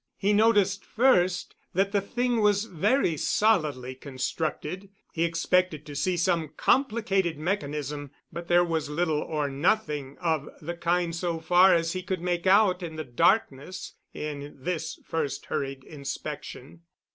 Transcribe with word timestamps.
He 0.17 0.33
noticed 0.33 0.83
first 0.83 1.53
that 1.75 1.91
the 1.91 2.01
thing 2.01 2.41
was 2.41 2.65
very 2.65 3.17
solidly 3.17 3.93
constructed. 3.93 4.89
He 5.13 5.23
expected 5.23 5.85
to 5.85 5.95
see 5.95 6.17
some 6.17 6.53
complicated 6.57 7.37
mechanism, 7.37 8.09
but 8.33 8.47
there 8.47 8.63
was 8.65 8.89
little 8.89 9.21
or 9.21 9.47
nothing 9.47 10.17
of 10.19 10.49
the 10.59 10.75
kind 10.75 11.15
so 11.15 11.39
far 11.39 11.75
as 11.75 11.93
he 11.93 12.01
could 12.01 12.19
make 12.21 12.47
out 12.47 12.81
in 12.81 12.95
the 12.95 13.03
darkness 13.03 13.93
in 14.11 14.57
this 14.59 14.99
first 15.05 15.45
hurried 15.45 15.83
inspection. 15.83 16.81